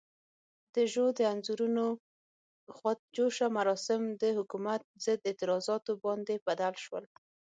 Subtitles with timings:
[0.75, 1.85] د ژو د انځورونو
[2.75, 7.05] خود جوشه مراسم د حکومت ضد اعتراضاتو باندې بدل شول.